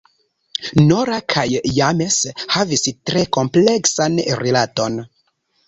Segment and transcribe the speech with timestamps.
[0.85, 2.17] Nora kaj James
[2.55, 5.01] havis tre kompleksan rilaton.